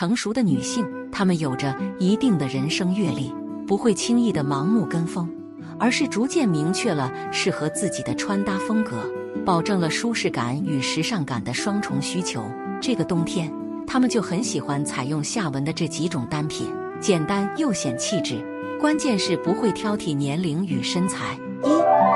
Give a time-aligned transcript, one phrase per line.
[0.00, 0.82] 成熟的女性，
[1.12, 3.30] 她们有着一定的人生阅历，
[3.66, 5.28] 不会轻易的盲目跟风，
[5.78, 8.96] 而是逐渐明确了适合自己的穿搭风格，
[9.44, 12.42] 保证了舒适感与时尚感的双重需求。
[12.80, 13.52] 这个冬天，
[13.86, 16.66] 她们就很喜欢采用下文的这几种单品，
[16.98, 18.42] 简单又显气质。
[18.80, 21.38] 关键是不会挑剔年龄与身材。
[21.62, 21.68] 一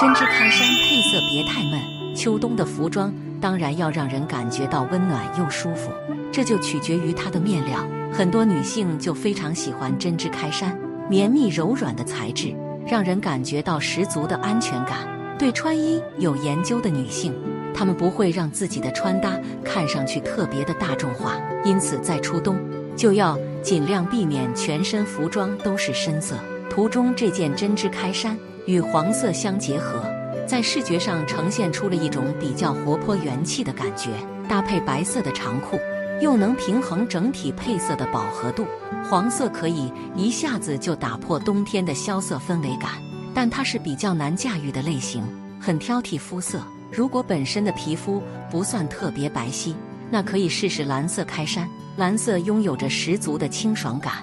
[0.00, 1.80] 针织开衫配色别太闷，
[2.12, 5.90] 秋冬的服装当然要让人感觉到温暖又舒服。
[6.30, 12.54] 这就取决于它的面料，很多女性就非常喜欢针织开衫，绵密柔软的材质
[12.86, 14.98] 让人感觉到十足的安全感。
[15.38, 17.32] 对穿衣有研究的女性，
[17.72, 21.34] 她们不会让自己的穿搭看上去特别的大众化，
[21.64, 22.58] 因此在初冬
[22.96, 26.36] 就要尽量避免全身服装都是深色。
[26.68, 30.02] 图中这件针织开衫与黄色相结合，
[30.48, 34.08] 在视觉上呈现出了一种比较活泼元气的感觉，
[34.48, 35.78] 搭配白色的长裤。
[36.20, 38.66] 又能平衡整体配色的饱和度，
[39.08, 42.90] 黄色可以一下子就打破冬天的萧瑟氛围感，
[43.32, 45.22] 但它是比较难驾驭的类型，
[45.60, 46.60] 很挑剔肤色。
[46.90, 49.74] 如果本身的皮肤不算特别白皙，
[50.10, 51.68] 那可以试试蓝色开衫。
[51.96, 54.14] 蓝色拥有着十足的清爽感，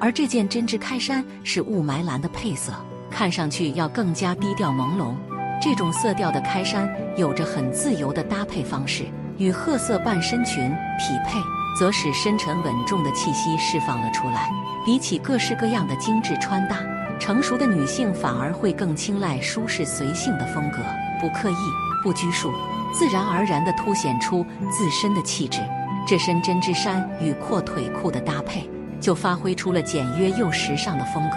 [0.00, 2.72] 而这件针织开衫是雾霾蓝的配色，
[3.08, 5.14] 看上去要更加低调朦胧。
[5.60, 9.04] 这种色调的开衫有着很自由的搭配方式。
[9.38, 11.38] 与褐色半身裙匹配，
[11.78, 14.50] 则使深沉稳重的气息释放了出来。
[14.82, 16.78] 比起各式各样的精致穿搭，
[17.18, 20.78] 成熟的女性反而会更青睐舒适随性的风格，
[21.20, 21.54] 不刻意，
[22.02, 22.50] 不拘束，
[22.94, 25.60] 自然而然地凸显出自身的气质。
[26.06, 31.36] 这身针织衫与阔腿裤的搭配，就发挥出了简约又时尚的风格。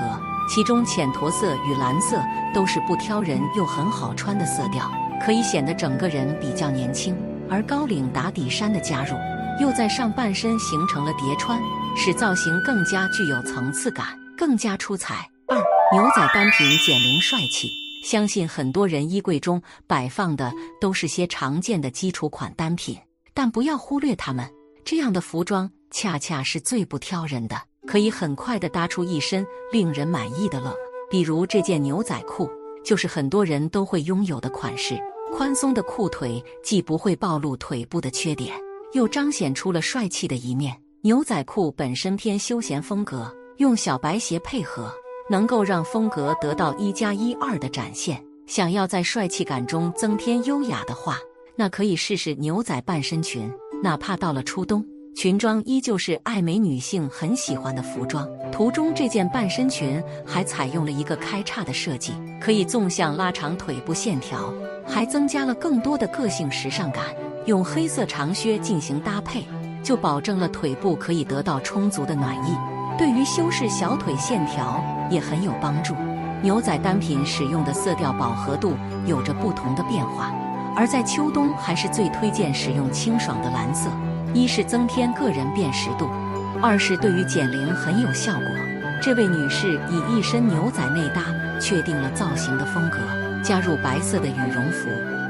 [0.50, 2.20] 其中浅驼色与蓝色
[2.54, 7.16] 都是不挑人又很好穿的色调，可以显得整个人比较年轻。
[7.48, 9.16] 而高领打底衫的加入，
[9.62, 11.60] 又在上半身形成了叠穿，
[11.96, 15.28] 使造型更加具有层次感，更加出彩。
[15.48, 15.58] 二
[15.92, 17.70] 牛仔单品减龄帅气，
[18.04, 22.98] 相信很多人衣柜中摆放的都是些常见的基础款单品，
[23.34, 24.48] 但不要忽略它们。
[24.86, 27.56] 这样的服装恰恰是最不挑人的，
[27.90, 30.76] 可以很快的搭出一身令人满意的了。
[31.10, 32.48] 比如这件牛仔裤，
[32.86, 34.96] 就是很多人都会拥有的款式。
[35.34, 38.56] 宽松的裤腿既不会暴露腿部的缺点，
[38.94, 40.80] 又彰显出了帅气的一面。
[41.02, 44.94] 牛仔裤本身偏休闲风格，用小白鞋配合，
[45.28, 48.24] 能够让风格得到一加一二的展现。
[48.46, 51.18] 想要在帅气感中增添优雅的话，
[51.56, 53.52] 那可以试试牛仔半身裙。
[53.82, 54.86] 哪怕到了初冬，
[55.20, 58.26] 裙装依旧是爱美女性很喜欢的服装。
[58.54, 64.54] 图中这件半身裙还采用了一个开叉的设计，可以纵向拉长腿部线条。
[64.88, 67.04] 还增加了更多的个性时尚感，
[67.48, 69.44] 用黑色长靴进行搭配，
[69.84, 72.56] 就保证了腿部可以得到充足的暖意，
[72.98, 74.82] 对于修饰小腿线条
[75.12, 75.94] 也很有帮助。
[76.42, 78.74] 牛仔单品使用的色调饱和度
[79.06, 80.34] 有着不同的变化，
[80.78, 83.90] 而在秋冬还是最推荐使用清爽的蓝色，
[84.34, 86.10] 一是增添个人辨识度，
[86.62, 88.48] 二是对于减龄很有效果。
[89.02, 91.24] 这位女士以一身牛仔内搭
[91.60, 92.98] 确定了造型的风格。
[93.42, 94.90] 加入白色的羽绒服，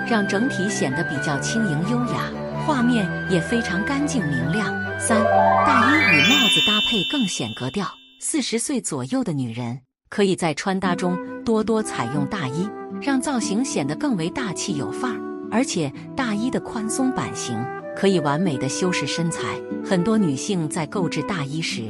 [0.10, 2.24] 让整体显得比较轻盈优雅，
[2.66, 4.66] 画面也非常干净明亮。
[5.00, 7.86] 三大衣与帽子搭配更显格调。
[8.20, 11.16] 四十岁左右的女人可以在穿搭中
[11.46, 12.68] 多多采用大衣，
[13.00, 15.20] 让造型显得更为大气有范儿。
[15.52, 17.64] 而且大衣的宽松版型
[18.00, 19.42] 可以完美的修饰身材。
[19.84, 21.84] 很多女性在购置大衣时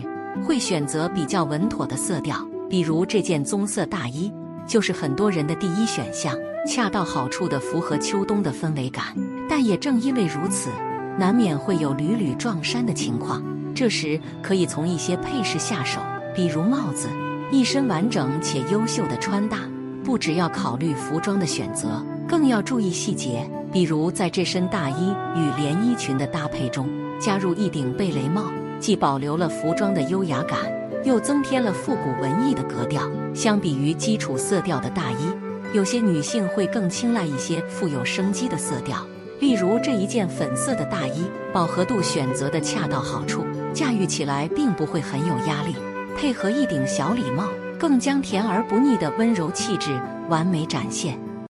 [0.44, 2.36] 会选择比较稳妥的色调，
[2.68, 4.32] 比如这件棕色大衣。
[4.66, 6.36] 就是很多人的第一选项，
[6.68, 9.06] 恰到好处的符合秋冬的氛围感。
[9.48, 10.72] 但也正因为如此，
[11.16, 13.44] 难免会有屡屡撞衫的情况。
[13.76, 16.02] 这时可以从一些配饰下手，
[16.36, 17.08] 比如帽子。
[17.52, 19.60] 一身完整且优秀的穿搭，
[20.04, 23.48] 不只要考虑服装的选择，更要注意细节。
[23.72, 26.90] 比如在这身大衣与连衣裙的搭配中，
[27.20, 28.46] 加入一顶贝雷帽，
[28.80, 30.60] 既保留了服装的优雅感。
[31.06, 33.10] 又增添了复古文艺的格调。
[33.34, 35.32] 相比于基础色调的大衣，
[35.74, 38.98] 有些女性会更青睐一些富有生机的色调。
[39.40, 41.24] 例如这一件粉色的大衣，
[41.54, 45.74] 饱和度选择的恰到好处，驾驭起来并不会很有压力。
[46.18, 47.48] 配合一顶小礼帽，
[47.80, 51.18] 更将甜而不腻的温柔气质完美展现。